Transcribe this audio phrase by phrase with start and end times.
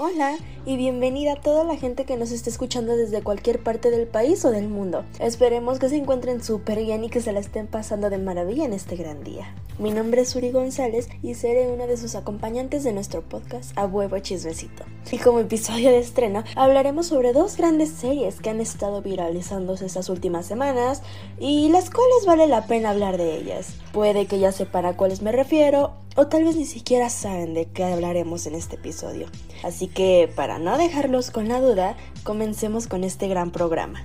[0.00, 4.06] Hola y bienvenida a toda la gente que nos esté escuchando desde cualquier parte del
[4.06, 5.04] país o del mundo.
[5.18, 8.74] Esperemos que se encuentren súper bien y que se la estén pasando de maravilla en
[8.74, 9.52] este gran día.
[9.80, 13.86] Mi nombre es Uri González y seré una de sus acompañantes de nuestro podcast A
[13.86, 14.84] Huevo Chismecito.
[15.10, 20.10] Y como episodio de estreno hablaremos sobre dos grandes series que han estado viralizándose estas
[20.10, 21.02] últimas semanas
[21.40, 23.74] y las cuales vale la pena hablar de ellas.
[23.92, 27.66] Puede que ya sepan a cuáles me refiero o tal vez ni siquiera saben de
[27.66, 29.28] qué hablaremos en este episodio.
[29.62, 34.00] Así que para no dejarlos con la duda, comencemos con este gran programa.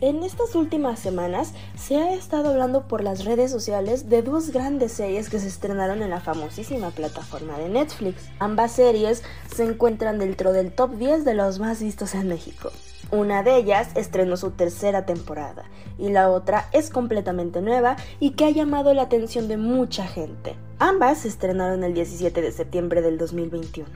[0.00, 4.92] En estas últimas semanas se ha estado hablando por las redes sociales de dos grandes
[4.92, 8.30] series que se estrenaron en la famosísima plataforma de Netflix.
[8.38, 9.22] Ambas series
[9.54, 12.70] se encuentran dentro del top 10 de los más vistos en México.
[13.12, 15.64] Una de ellas estrenó su tercera temporada
[15.98, 20.54] y la otra es completamente nueva y que ha llamado la atención de mucha gente.
[20.78, 23.90] Ambas se estrenaron el 17 de septiembre del 2021.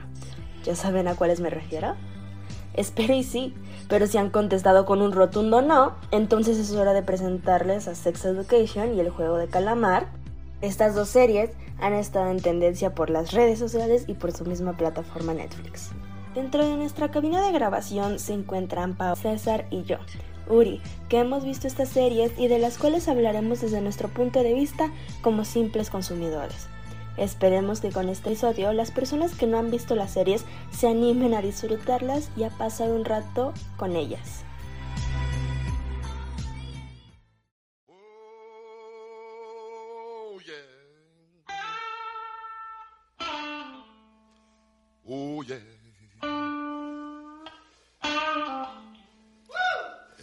[0.65, 1.95] ¿Ya saben a cuáles me refiero?
[2.73, 3.53] Espero y sí,
[3.87, 8.25] pero si han contestado con un rotundo no, entonces es hora de presentarles a Sex
[8.25, 10.07] Education y el juego de calamar.
[10.59, 14.75] Estas dos series han estado en tendencia por las redes sociales y por su misma
[14.75, 15.91] plataforma Netflix.
[16.35, 19.99] Dentro de nuestra cabina de grabación se encuentran Pau, César y yo,
[20.49, 24.53] Uri, que hemos visto estas series y de las cuales hablaremos desde nuestro punto de
[24.53, 26.67] vista como simples consumidores.
[27.15, 31.33] Esperemos que con este episodio las personas que no han visto las series se animen
[31.33, 34.43] a disfrutarlas y a pasar un rato con ellas.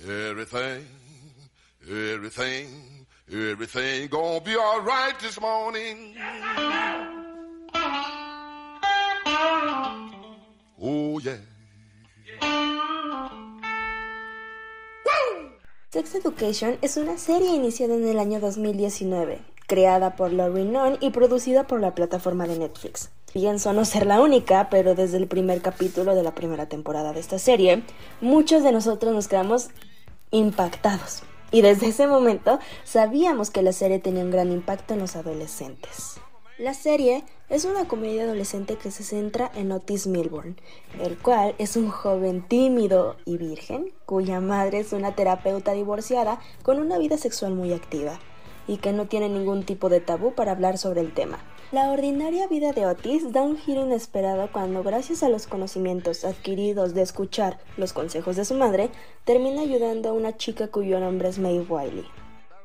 [0.04, 0.84] Everything,
[1.88, 6.16] everything, everything gonna be alright this morning.
[10.80, 11.38] Oh, yeah.
[15.92, 21.10] Sex Education es una serie iniciada en el año 2019, creada por Laurie Nunn y
[21.10, 23.10] producida por la plataforma de Netflix.
[23.32, 27.20] Pienso no ser la única, pero desde el primer capítulo de la primera temporada de
[27.20, 27.84] esta serie,
[28.20, 29.70] muchos de nosotros nos quedamos
[30.32, 31.22] impactados.
[31.52, 36.18] Y desde ese momento sabíamos que la serie tenía un gran impacto en los adolescentes.
[36.58, 40.56] La serie es una comedia adolescente que se centra en Otis Milburn,
[41.00, 46.78] el cual es un joven tímido y virgen, cuya madre es una terapeuta divorciada con
[46.78, 48.18] una vida sexual muy activa
[48.66, 51.38] y que no tiene ningún tipo de tabú para hablar sobre el tema.
[51.72, 56.92] La ordinaria vida de Otis da un giro inesperado cuando, gracias a los conocimientos adquiridos
[56.92, 58.90] de escuchar los consejos de su madre,
[59.24, 62.04] termina ayudando a una chica cuyo nombre es Maeve Wiley.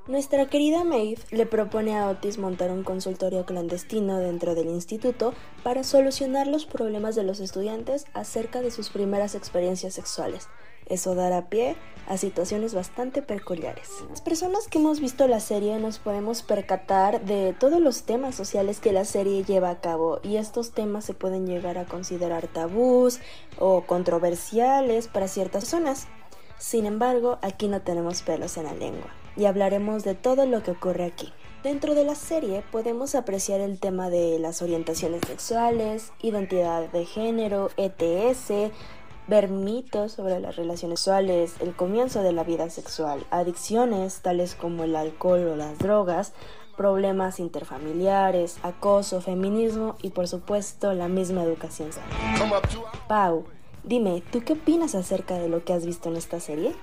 [0.08, 5.34] Nuestra querida Maeve le propone a Otis montar un consultorio clandestino dentro del instituto
[5.64, 10.48] para solucionar los problemas de los estudiantes acerca de sus primeras experiencias sexuales,
[10.90, 11.76] eso dará pie
[12.08, 13.90] a situaciones bastante peculiares.
[14.10, 18.80] Las personas que hemos visto la serie nos podemos percatar de todos los temas sociales
[18.80, 23.20] que la serie lleva a cabo y estos temas se pueden llegar a considerar tabús
[23.60, 26.08] o controversiales para ciertas personas.
[26.58, 30.72] Sin embargo, aquí no tenemos pelos en la lengua y hablaremos de todo lo que
[30.72, 31.32] ocurre aquí.
[31.64, 37.70] Dentro de la serie podemos apreciar el tema de las orientaciones sexuales, identidad de género,
[37.78, 38.72] ETS,
[39.28, 44.84] ver mitos sobre las relaciones sexuales, el comienzo de la vida sexual, adicciones tales como
[44.84, 46.34] el alcohol o las drogas,
[46.78, 52.62] problemas interfamiliares, acoso, feminismo y por supuesto la misma educación sexual.
[53.08, 53.46] Pau,
[53.84, 56.74] dime, ¿tú qué opinas acerca de lo que has visto en esta serie?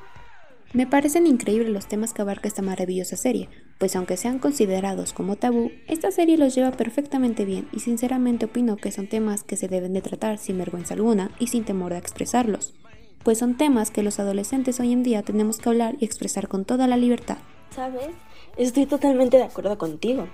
[0.75, 3.49] Me parecen increíbles los temas que abarca esta maravillosa serie,
[3.79, 8.77] pues aunque sean considerados como tabú, esta serie los lleva perfectamente bien y sinceramente opino
[8.77, 11.99] que son temas que se deben de tratar sin vergüenza alguna y sin temor a
[11.99, 12.75] expresarlos,
[13.23, 16.65] pues son temas que los adolescentes hoy en día tenemos que hablar y expresar con
[16.65, 17.38] toda la libertad.
[17.70, 18.09] ¿Sabes?
[18.56, 20.27] Estoy totalmente de acuerdo contigo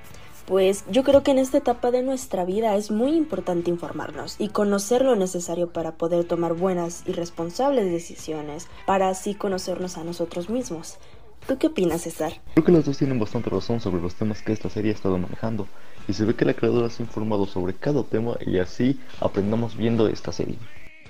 [0.46, 4.48] pues yo creo que en esta etapa de nuestra vida es muy importante informarnos y
[4.48, 10.50] conocer lo necesario para poder tomar buenas y responsables decisiones, para así conocernos a nosotros
[10.50, 10.98] mismos.
[11.46, 12.32] ¿Tú qué opinas, César?
[12.54, 15.18] Creo que los dos tienen bastante razón sobre los temas que esta serie ha estado
[15.18, 15.66] manejando,
[16.08, 19.76] y se ve que la creadora se ha informado sobre cada tema y así aprendamos
[19.76, 20.58] viendo esta serie.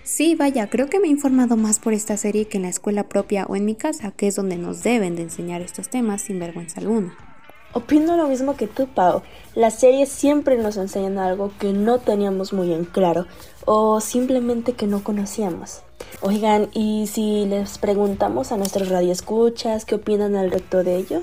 [0.02, 3.08] Sí, vaya, creo que me he informado más por esta serie que en la escuela
[3.08, 6.38] propia o en mi casa, que es donde nos deben de enseñar estos temas sin
[6.38, 7.16] vergüenza alguna.
[7.72, 9.22] Opino lo mismo que tú, Pau.
[9.54, 13.26] Las series siempre nos enseñan algo que no teníamos muy en claro
[13.64, 15.82] o simplemente que no conocíamos.
[16.20, 21.22] Oigan, ¿y si les preguntamos a nuestros radioescuchas qué opinan al respecto de ello?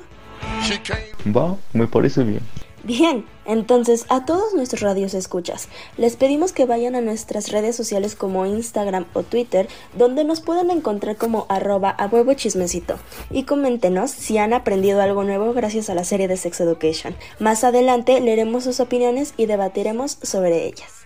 [1.35, 2.41] Va, me parece bien.
[2.83, 8.15] Bien, entonces a todos nuestros radios escuchas, les pedimos que vayan a nuestras redes sociales
[8.15, 12.97] como Instagram o Twitter, donde nos pueden encontrar como arroba a huevo chismecito,
[13.31, 17.15] y coméntenos si han aprendido algo nuevo gracias a la serie de Sex Education.
[17.39, 20.97] Más adelante leeremos sus opiniones y debatiremos sobre ellas.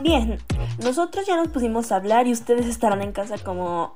[0.00, 0.38] Bien,
[0.80, 3.94] nosotros ya nos pusimos a hablar y ustedes estarán en casa como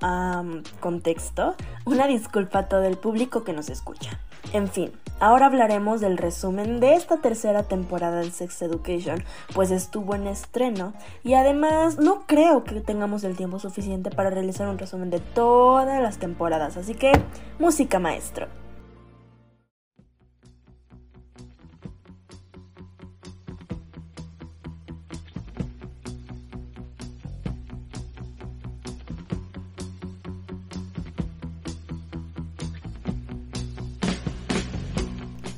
[0.80, 1.54] contexto.
[1.84, 4.18] Una disculpa a todo el público que nos escucha.
[4.52, 4.90] En fin,
[5.20, 9.22] ahora hablaremos del resumen de esta tercera temporada de Sex Education,
[9.54, 14.68] pues estuvo en estreno y además no creo que tengamos el tiempo suficiente para realizar
[14.68, 17.12] un resumen de todas las temporadas, así que
[17.60, 18.48] música maestro.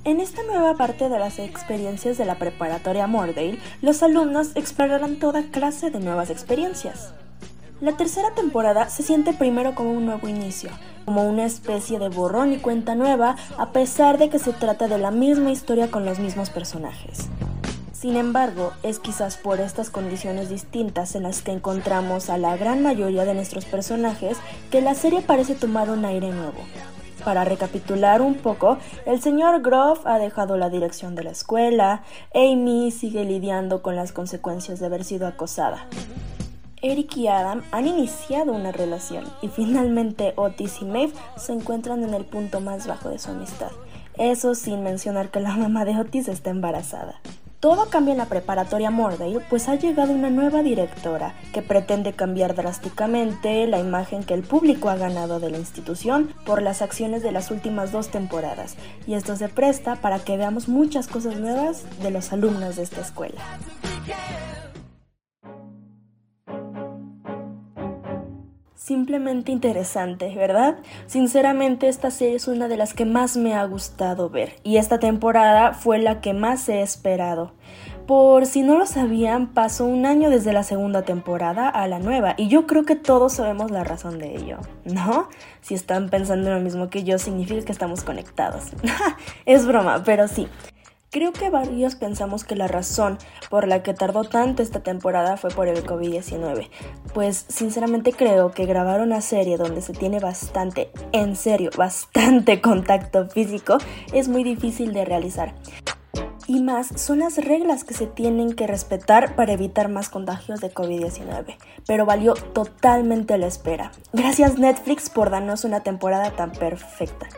[0.04, 5.44] En esta nueva parte de las experiencias de la preparatoria Mordale, los alumnos explorarán toda
[5.44, 7.14] clase de nuevas experiencias.
[7.80, 10.68] La tercera temporada se siente primero como un nuevo inicio,
[11.06, 14.98] como una especie de borrón y cuenta nueva, a pesar de que se trata de
[14.98, 17.30] la misma historia con los mismos personajes.
[17.92, 22.82] Sin embargo, es quizás por estas condiciones distintas en las que encontramos a la gran
[22.82, 24.36] mayoría de nuestros personajes
[24.70, 26.60] que la serie parece tomar un aire nuevo.
[27.24, 32.02] Para recapitular un poco, el señor Grove ha dejado la dirección de la escuela,
[32.34, 35.86] Amy sigue lidiando con las consecuencias de haber sido acosada.
[36.82, 42.12] Eric y Adam han iniciado una relación y finalmente Otis y Maeve se encuentran en
[42.12, 43.70] el punto más bajo de su amistad.
[44.18, 47.20] Eso sin mencionar que la mamá de Otis está embarazada.
[47.64, 52.54] Todo cambia en la preparatoria Mordale, pues ha llegado una nueva directora que pretende cambiar
[52.54, 57.32] drásticamente la imagen que el público ha ganado de la institución por las acciones de
[57.32, 58.76] las últimas dos temporadas,
[59.06, 63.00] y esto se presta para que veamos muchas cosas nuevas de los alumnos de esta
[63.00, 63.40] escuela.
[68.84, 70.76] Simplemente interesante, ¿verdad?
[71.06, 74.98] Sinceramente esta serie es una de las que más me ha gustado ver y esta
[74.98, 77.52] temporada fue la que más he esperado.
[78.06, 82.34] Por si no lo sabían, pasó un año desde la segunda temporada a la nueva
[82.36, 85.30] y yo creo que todos sabemos la razón de ello, ¿no?
[85.62, 88.64] Si están pensando en lo mismo que yo, significa que estamos conectados.
[89.46, 90.46] es broma, pero sí.
[91.14, 93.18] Creo que varios pensamos que la razón
[93.48, 96.68] por la que tardó tanto esta temporada fue por el COVID-19,
[97.12, 103.28] pues sinceramente creo que grabar una serie donde se tiene bastante, en serio, bastante contacto
[103.28, 103.78] físico
[104.12, 105.54] es muy difícil de realizar.
[106.48, 110.74] Y más son las reglas que se tienen que respetar para evitar más contagios de
[110.74, 111.56] COVID-19.
[111.86, 113.92] Pero valió totalmente la espera.
[114.12, 117.28] Gracias Netflix por darnos una temporada tan perfecta.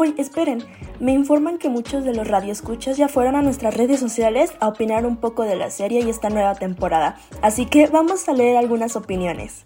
[0.00, 0.64] Esperen,
[0.98, 5.04] me informan que muchos de los radioescuchas ya fueron a nuestras redes sociales a opinar
[5.04, 8.96] un poco de la serie y esta nueva temporada, así que vamos a leer algunas
[8.96, 9.62] opiniones.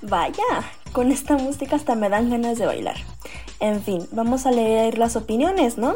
[0.00, 0.42] Vaya,
[0.92, 2.96] con esta música hasta me dan ganas de bailar.
[3.60, 5.94] En fin, vamos a leer las opiniones, ¿no?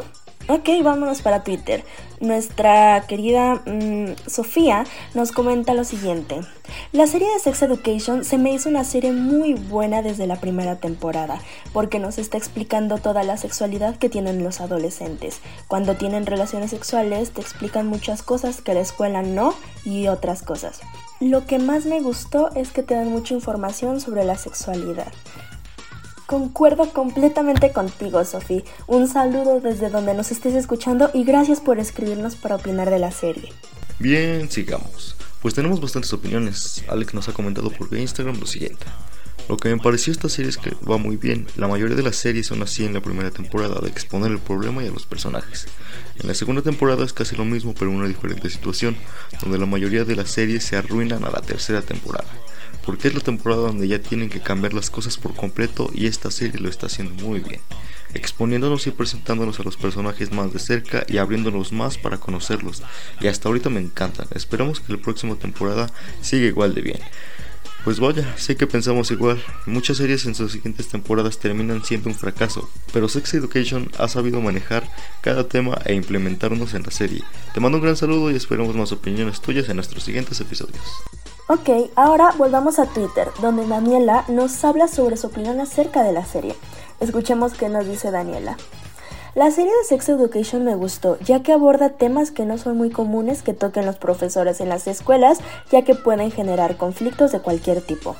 [0.49, 1.85] Ok, vámonos para Twitter.
[2.19, 6.41] Nuestra querida mm, Sofía nos comenta lo siguiente.
[6.91, 10.75] La serie de Sex Education se me hizo una serie muy buena desde la primera
[10.75, 11.39] temporada,
[11.71, 15.39] porque nos está explicando toda la sexualidad que tienen los adolescentes.
[15.69, 19.53] Cuando tienen relaciones sexuales te explican muchas cosas que la escuela no
[19.85, 20.81] y otras cosas.
[21.21, 25.13] Lo que más me gustó es que te dan mucha información sobre la sexualidad.
[26.25, 28.63] Concuerdo completamente contigo, Sofi.
[28.87, 33.11] Un saludo desde donde nos estés escuchando y gracias por escribirnos para opinar de la
[33.11, 33.51] serie.
[33.99, 35.17] Bien, sigamos.
[35.41, 36.85] Pues tenemos bastantes opiniones.
[36.87, 38.85] Alex nos ha comentado por Instagram lo siguiente.
[39.49, 41.47] Lo que me pareció esta serie es que va muy bien.
[41.57, 44.81] La mayoría de las series son así en la primera temporada, de exponer el problema
[44.81, 45.67] y a los personajes.
[46.21, 48.95] En la segunda temporada es casi lo mismo, pero en una diferente situación,
[49.41, 52.29] donde la mayoría de las series se arruinan a la tercera temporada
[52.85, 56.31] porque es la temporada donde ya tienen que cambiar las cosas por completo y esta
[56.31, 57.61] serie lo está haciendo muy bien,
[58.13, 62.83] exponiéndonos y presentándonos a los personajes más de cerca y abriéndonos más para conocerlos,
[63.21, 66.99] y hasta ahorita me encantan, esperamos que la próxima temporada siga igual de bien.
[67.83, 69.43] Pues vaya, sé que pensamos igual.
[69.65, 74.39] Muchas series en sus siguientes temporadas terminan siendo un fracaso, pero Sex Education ha sabido
[74.39, 74.89] manejar
[75.21, 77.23] cada tema e implementarnos en la serie.
[77.53, 80.81] Te mando un gran saludo y esperamos más opiniones tuyas en nuestros siguientes episodios.
[81.53, 86.25] Ok, ahora volvamos a Twitter, donde Daniela nos habla sobre su opinión acerca de la
[86.25, 86.55] serie.
[86.99, 88.57] Escuchemos qué nos dice Daniela.
[89.35, 92.89] La serie de Sex Education me gustó, ya que aborda temas que no son muy
[92.89, 97.81] comunes que toquen los profesores en las escuelas, ya que pueden generar conflictos de cualquier
[97.81, 98.15] tipo.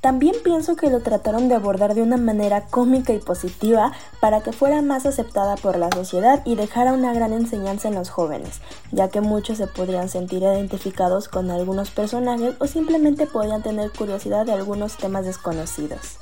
[0.00, 4.52] También pienso que lo trataron de abordar de una manera cómica y positiva para que
[4.52, 9.08] fuera más aceptada por la sociedad y dejara una gran enseñanza en los jóvenes, ya
[9.08, 14.52] que muchos se podrían sentir identificados con algunos personajes o simplemente podían tener curiosidad de
[14.52, 16.16] algunos temas desconocidos.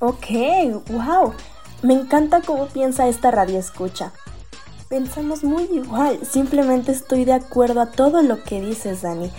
[0.00, 0.26] Ok,
[0.90, 1.32] wow,
[1.82, 4.12] me encanta cómo piensa esta radio escucha.
[4.90, 9.32] Pensamos muy igual, simplemente estoy de acuerdo a todo lo que dices, Dani.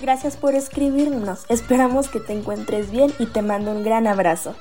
[0.00, 1.44] Gracias por escribirnos.
[1.48, 4.54] Esperamos que te encuentres bien y te mando un gran abrazo.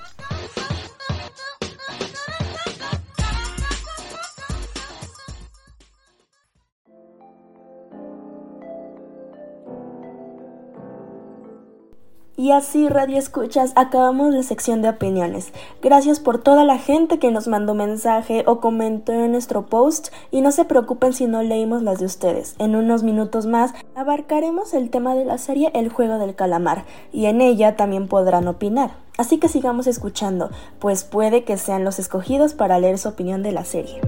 [12.43, 15.53] Y así, Radio Escuchas, acabamos la sección de opiniones.
[15.81, 20.41] Gracias por toda la gente que nos mandó mensaje o comentó en nuestro post y
[20.41, 22.55] no se preocupen si no leímos las de ustedes.
[22.59, 26.83] En unos minutos más abarcaremos el tema de la serie El juego del calamar
[27.13, 28.91] y en ella también podrán opinar.
[29.17, 33.53] Así que sigamos escuchando, pues puede que sean los escogidos para leer su opinión de
[33.53, 34.01] la serie.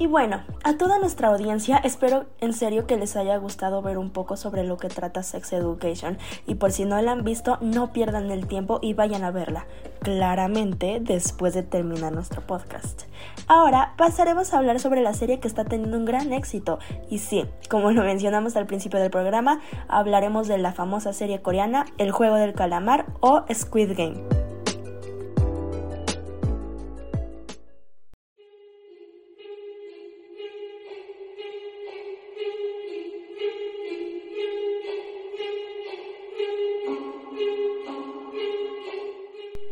[0.00, 4.08] Y bueno, a toda nuestra audiencia espero en serio que les haya gustado ver un
[4.08, 6.16] poco sobre lo que trata Sex Education
[6.46, 9.66] y por si no la han visto no pierdan el tiempo y vayan a verla,
[10.00, 13.02] claramente después de terminar nuestro podcast.
[13.46, 16.78] Ahora pasaremos a hablar sobre la serie que está teniendo un gran éxito
[17.10, 21.84] y sí, como lo mencionamos al principio del programa, hablaremos de la famosa serie coreana
[21.98, 24.40] El juego del calamar o Squid Game.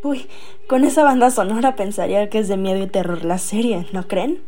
[0.08, 0.26] Uy,
[0.66, 4.40] con esa banda sonora pensaría que es de miedo y terror la serie, ¿no creen?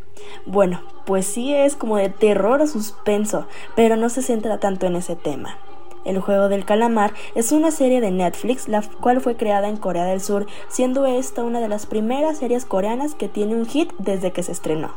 [0.47, 4.97] Bueno, pues sí es como de terror o suspenso, pero no se centra tanto en
[4.97, 5.59] ese tema.
[6.07, 10.07] El juego del calamar es una serie de Netflix, la cual fue creada en Corea
[10.07, 14.33] del Sur, siendo esta una de las primeras series coreanas que tiene un hit desde
[14.33, 14.95] que se estrenó.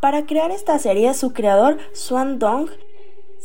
[0.00, 2.68] Para crear esta serie, su creador, Swan Dong,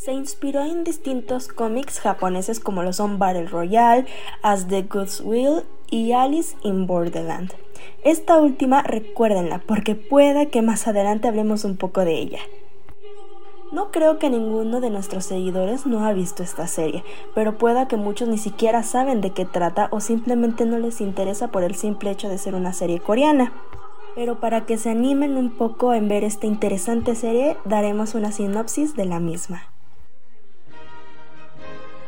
[0.02, 4.06] se inspiró en distintos cómics japoneses como lo son Battle Royale,
[4.40, 7.52] As the Goods Will y Alice in Borderland.
[8.02, 12.38] Esta última recuérdenla porque pueda que más adelante hablemos un poco de ella.
[13.72, 17.04] No creo que ninguno de nuestros seguidores no ha visto esta serie,
[17.34, 21.48] pero pueda que muchos ni siquiera saben de qué trata o simplemente no les interesa
[21.48, 23.52] por el simple hecho de ser una serie coreana.
[24.14, 28.96] Pero para que se animen un poco en ver esta interesante serie, daremos una sinopsis
[28.96, 29.64] de la misma.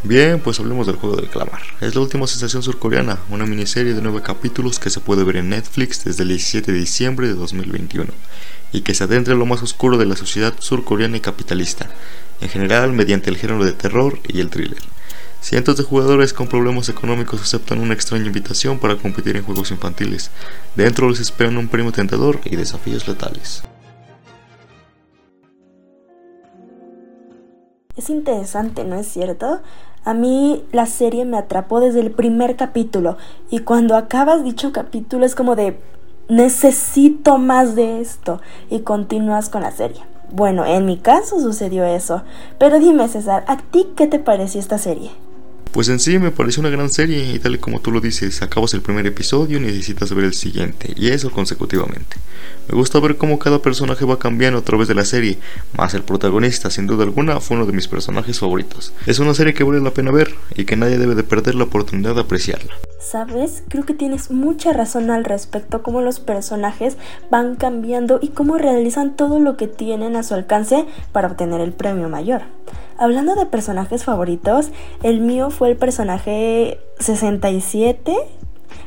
[0.04, 1.62] Bien, pues hablemos del juego del calamar.
[1.80, 5.50] Es la última sensación surcoreana, una miniserie de nueve capítulos que se puede ver en
[5.50, 8.12] Netflix desde el 17 de diciembre de 2021
[8.72, 11.88] y que se adentra en lo más oscuro de la sociedad surcoreana y capitalista,
[12.40, 14.82] en general mediante el género de terror y el thriller.
[15.40, 20.32] Cientos de jugadores con problemas económicos aceptan una extraña invitación para competir en juegos infantiles.
[20.74, 23.62] Dentro les esperan un premio tentador y desafíos letales.
[27.96, 29.62] Es interesante, ¿no es cierto?
[30.04, 33.18] A mí la serie me atrapó desde el primer capítulo
[33.50, 35.78] y cuando acabas dicho capítulo es como de
[36.28, 40.02] necesito más de esto y continúas con la serie.
[40.32, 42.22] Bueno, en mi caso sucedió eso.
[42.58, 45.10] Pero dime César, ¿a ti qué te pareció esta serie?
[45.72, 48.42] Pues en sí me pareció una gran serie y tal y como tú lo dices,
[48.42, 52.18] acabas el primer episodio y necesitas ver el siguiente, y eso consecutivamente.
[52.68, 55.38] Me gusta ver cómo cada personaje va cambiando a través de la serie,
[55.78, 58.92] más el protagonista, sin duda alguna, fue uno de mis personajes favoritos.
[59.06, 61.64] Es una serie que vale la pena ver y que nadie debe de perder la
[61.64, 62.74] oportunidad de apreciarla.
[63.02, 63.64] ¿Sabes?
[63.68, 66.96] Creo que tienes mucha razón al respecto, cómo los personajes
[67.30, 71.72] van cambiando y cómo realizan todo lo que tienen a su alcance para obtener el
[71.72, 72.42] premio mayor.
[72.96, 74.70] Hablando de personajes favoritos,
[75.02, 78.14] el mío fue el personaje 67.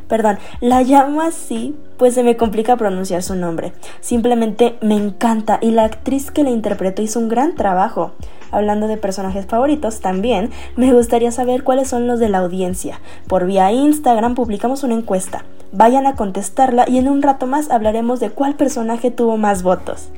[0.08, 3.74] Perdón, la llamo así pues se me complica pronunciar su nombre.
[4.02, 8.14] Simplemente me encanta y la actriz que la interpretó hizo un gran trabajo.
[8.52, 13.02] Hablando de personajes favoritos, también me gustaría saber cuáles son los de la audiencia.
[13.28, 15.44] Por vía Instagram publicamos una encuesta.
[15.72, 20.10] Vayan a contestarla y en un rato más hablaremos de cuál personaje tuvo más votos.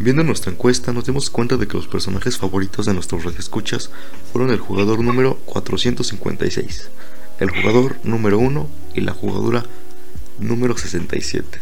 [0.00, 3.90] Viendo nuestra encuesta nos dimos cuenta de que los personajes favoritos de nuestros radioescuchas
[4.32, 6.88] fueron el jugador número 456,
[7.38, 9.62] el jugador número 1 y la jugadora
[10.38, 11.60] número 67.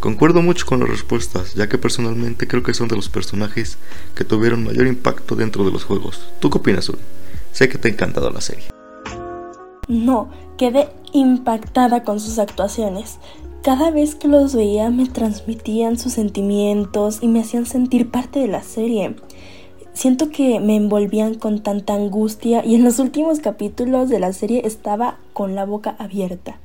[0.00, 3.78] Concuerdo mucho con las respuestas, ya que personalmente creo que son de los personajes
[4.16, 6.28] que tuvieron mayor impacto dentro de los juegos.
[6.40, 6.98] ¿Tú qué opinas, Uri?
[7.52, 8.64] Sé que te ha encantado la serie.
[9.86, 13.20] No, quedé impactada con sus actuaciones.
[13.62, 18.46] Cada vez que los veía me transmitían sus sentimientos y me hacían sentir parte de
[18.46, 19.16] la serie.
[19.92, 24.62] Siento que me envolvían con tanta angustia y en los últimos capítulos de la serie
[24.64, 26.60] estaba con la boca abierta.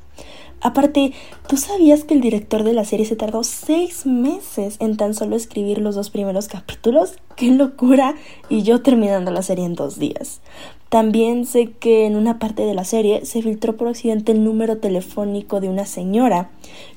[0.63, 1.11] Aparte,
[1.47, 5.35] ¿tú sabías que el director de la serie se tardó seis meses en tan solo
[5.35, 7.17] escribir los dos primeros capítulos?
[7.35, 8.15] ¡Qué locura!
[8.47, 10.39] Y yo terminando la serie en dos días.
[10.87, 14.77] También sé que en una parte de la serie se filtró por accidente el número
[14.77, 16.51] telefónico de una señora.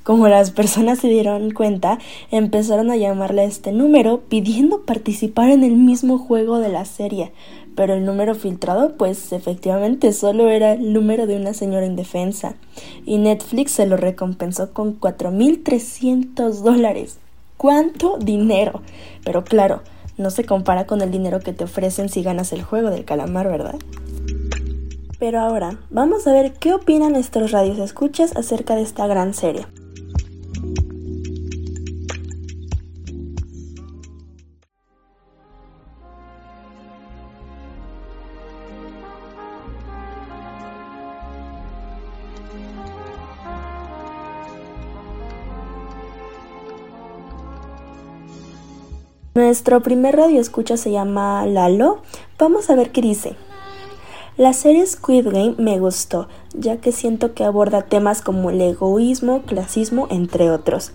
[0.04, 1.98] Como las personas se dieron cuenta,
[2.30, 7.32] empezaron a llamarle a este número pidiendo participar en el mismo juego de la serie.
[7.76, 12.54] Pero el número filtrado, pues efectivamente solo era el número de una señora indefensa.
[13.04, 17.18] Y Netflix se lo recompensó con 4.300 dólares.
[17.56, 18.82] ¿Cuánto dinero?
[19.24, 19.82] Pero claro,
[20.18, 23.48] no se compara con el dinero que te ofrecen si ganas el juego del calamar,
[23.48, 23.76] ¿verdad?
[25.18, 29.66] Pero ahora, vamos a ver qué opinan nuestros radios escuchas acerca de esta gran serie.
[49.46, 51.98] Nuestro primer radio escucha se llama Lalo.
[52.36, 53.36] Vamos a ver qué dice.
[54.36, 59.42] La serie Squid Game me gustó, ya que siento que aborda temas como el egoísmo,
[59.42, 60.90] clasismo, entre otros.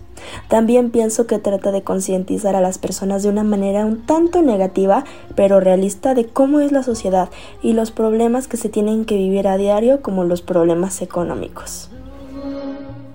[0.49, 5.05] También pienso que trata de concientizar a las personas de una manera un tanto negativa,
[5.33, 7.29] pero realista de cómo es la sociedad
[7.61, 11.89] y los problemas que se tienen que vivir a diario como los problemas económicos.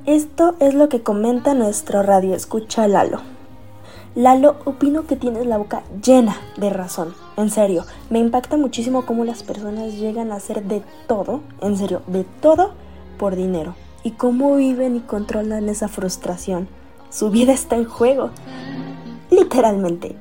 [0.06, 3.35] Esto es lo que comenta nuestro radio escucha Lalo.
[4.16, 7.14] Lalo, opino que tienes la boca llena de razón.
[7.36, 12.00] En serio, me impacta muchísimo cómo las personas llegan a hacer de todo, en serio,
[12.06, 12.70] de todo
[13.18, 13.74] por dinero.
[14.04, 16.66] Y cómo viven y controlan esa frustración.
[17.10, 18.30] Su vida está en juego.
[19.30, 20.16] Literalmente.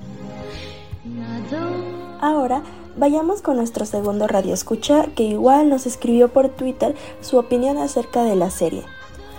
[2.19, 2.63] Ahora,
[2.97, 8.23] vayamos con nuestro segundo radio escucha, que igual nos escribió por Twitter su opinión acerca
[8.23, 8.84] de la serie.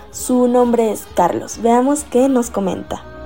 [0.09, 1.59] Su nombre es Carlos.
[1.61, 3.16] Veamos qué nos comenta.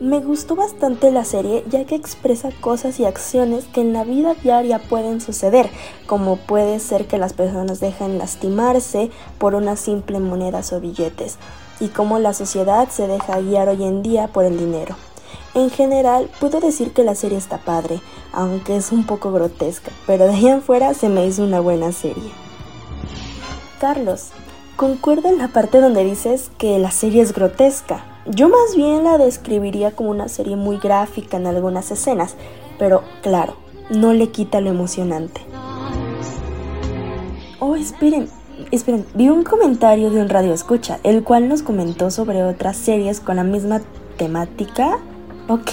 [0.00, 4.34] Me gustó bastante la serie ya que expresa cosas y acciones que en la vida
[4.34, 5.68] diaria pueden suceder,
[6.06, 11.38] como puede ser que las personas dejen lastimarse por una simple monedas o billetes,
[11.80, 14.94] y cómo la sociedad se deja guiar hoy en día por el dinero.
[15.54, 18.00] En general, puedo decir que la serie está padre,
[18.32, 21.90] aunque es un poco grotesca, pero de ahí en fuera se me hizo una buena
[21.90, 22.30] serie.
[23.80, 24.28] Carlos,
[24.76, 28.04] concuerdo en la parte donde dices que la serie es grotesca.
[28.30, 32.36] Yo más bien la describiría como una serie muy gráfica en algunas escenas,
[32.78, 33.56] pero claro,
[33.88, 35.40] no le quita lo emocionante.
[37.58, 38.28] Oh, esperen,
[38.70, 43.20] esperen, vi un comentario de un radio escucha, el cual nos comentó sobre otras series
[43.20, 43.80] con la misma
[44.18, 44.98] temática.
[45.48, 45.70] Ok,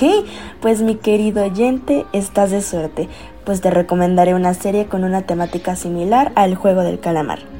[0.61, 3.09] pues mi querido oyente, estás de suerte,
[3.43, 7.54] pues te recomendaré una serie con una temática similar al juego del calamar.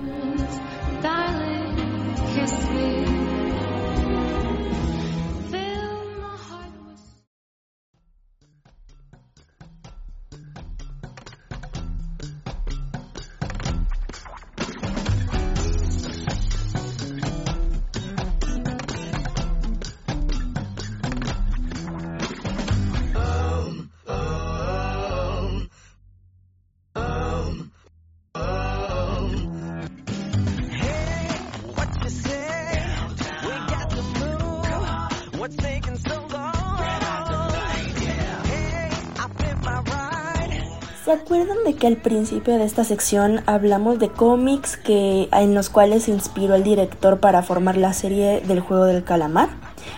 [41.05, 45.69] ¿Se acuerdan de que al principio de esta sección hablamos de cómics que, en los
[45.69, 49.49] cuales se inspiró el director para formar la serie del juego del calamar?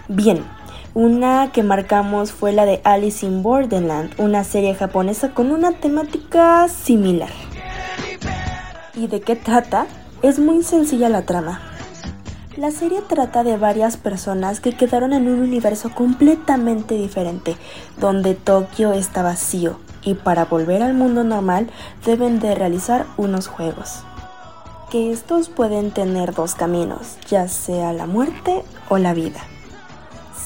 [0.10, 0.44] Bien,
[0.94, 6.68] una que marcamos fue la de Alice in Borderland, una serie japonesa con una temática
[6.68, 7.32] similar.
[8.94, 9.88] ¿Y de qué trata?
[10.24, 11.62] Es muy sencilla la trama.
[12.58, 17.56] La serie trata de varias personas que quedaron en un universo completamente diferente,
[17.98, 21.68] donde Tokio está vacío y para volver al mundo normal
[22.06, 24.04] deben de realizar unos juegos.
[24.90, 29.42] Que estos pueden tener dos caminos, ya sea la muerte o la vida.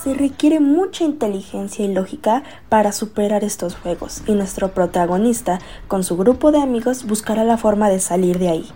[0.03, 6.17] Se requiere mucha inteligencia y lógica para superar estos juegos y nuestro protagonista con su
[6.17, 8.69] grupo de amigos buscará la forma de salir de ahí.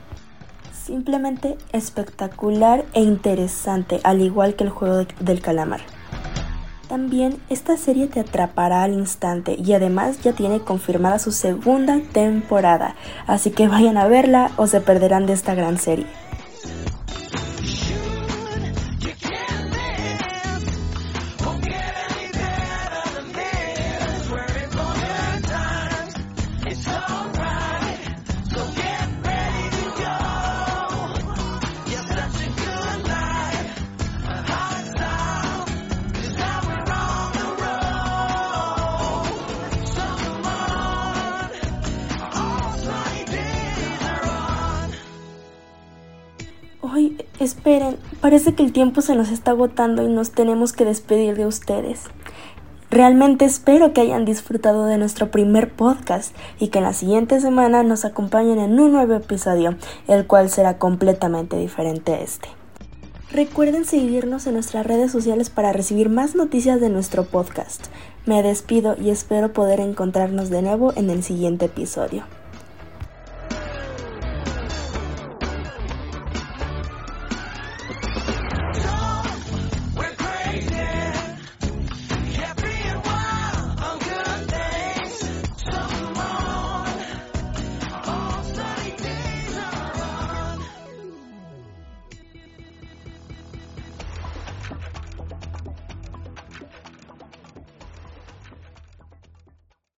[0.85, 5.81] Simplemente espectacular e interesante, al igual que el juego del calamar.
[6.87, 12.95] También esta serie te atrapará al instante y además ya tiene confirmada su segunda temporada,
[13.25, 16.05] así que vayan a verla o se perderán de esta gran serie.
[48.25, 52.05] Parece que el tiempo se nos está agotando y nos tenemos que despedir de ustedes.
[52.89, 57.83] Realmente espero que hayan disfrutado de nuestro primer podcast y que en la siguiente semana
[57.83, 59.75] nos acompañen en un nuevo episodio,
[60.07, 62.49] el cual será completamente diferente a este.
[63.31, 67.89] Recuerden seguirnos en nuestras redes sociales para recibir más noticias de nuestro podcast.
[68.25, 72.23] Me despido y espero poder encontrarnos de nuevo en el siguiente episodio.